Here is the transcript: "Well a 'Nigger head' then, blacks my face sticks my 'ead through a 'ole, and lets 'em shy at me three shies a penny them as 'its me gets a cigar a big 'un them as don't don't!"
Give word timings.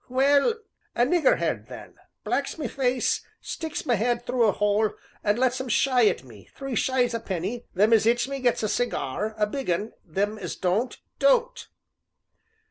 "Well 0.09 0.55
a 0.95 1.05
'Nigger 1.05 1.37
head' 1.37 1.67
then, 1.67 1.93
blacks 2.23 2.57
my 2.57 2.65
face 2.67 3.23
sticks 3.39 3.85
my 3.85 3.93
'ead 3.95 4.25
through 4.25 4.47
a 4.47 4.57
'ole, 4.59 4.95
and 5.23 5.37
lets 5.37 5.61
'em 5.61 5.69
shy 5.69 6.07
at 6.07 6.23
me 6.23 6.49
three 6.55 6.73
shies 6.73 7.13
a 7.13 7.19
penny 7.19 7.67
them 7.75 7.93
as 7.93 8.07
'its 8.07 8.27
me 8.27 8.39
gets 8.39 8.63
a 8.63 8.67
cigar 8.67 9.35
a 9.37 9.45
big 9.45 9.69
'un 9.69 9.93
them 10.03 10.39
as 10.39 10.55
don't 10.55 10.97
don't!" 11.19 11.67